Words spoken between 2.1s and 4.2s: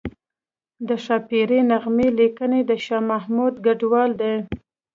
لیکنه د شاه محمود کډوال